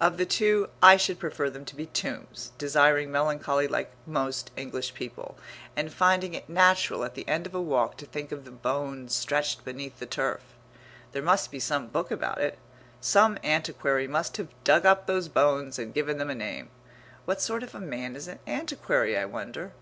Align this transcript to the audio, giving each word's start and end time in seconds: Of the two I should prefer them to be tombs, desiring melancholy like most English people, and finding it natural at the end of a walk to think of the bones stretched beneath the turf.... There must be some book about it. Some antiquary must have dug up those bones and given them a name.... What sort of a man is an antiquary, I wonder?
Of 0.00 0.16
the 0.16 0.24
two 0.24 0.70
I 0.82 0.96
should 0.96 1.18
prefer 1.18 1.50
them 1.50 1.66
to 1.66 1.76
be 1.76 1.84
tombs, 1.84 2.50
desiring 2.56 3.12
melancholy 3.12 3.68
like 3.68 3.92
most 4.06 4.50
English 4.56 4.94
people, 4.94 5.36
and 5.76 5.92
finding 5.92 6.32
it 6.32 6.48
natural 6.48 7.04
at 7.04 7.14
the 7.14 7.28
end 7.28 7.46
of 7.46 7.54
a 7.54 7.60
walk 7.60 7.98
to 7.98 8.06
think 8.06 8.32
of 8.32 8.46
the 8.46 8.50
bones 8.50 9.14
stretched 9.14 9.66
beneath 9.66 9.98
the 9.98 10.06
turf.... 10.06 10.40
There 11.12 11.20
must 11.22 11.50
be 11.50 11.60
some 11.60 11.88
book 11.88 12.10
about 12.10 12.40
it. 12.40 12.58
Some 13.02 13.36
antiquary 13.44 14.08
must 14.08 14.38
have 14.38 14.48
dug 14.64 14.86
up 14.86 15.06
those 15.06 15.28
bones 15.28 15.78
and 15.78 15.92
given 15.92 16.16
them 16.16 16.30
a 16.30 16.34
name.... 16.34 16.70
What 17.26 17.42
sort 17.42 17.62
of 17.62 17.74
a 17.74 17.78
man 17.82 18.16
is 18.16 18.28
an 18.28 18.38
antiquary, 18.46 19.14
I 19.14 19.26
wonder? 19.26 19.72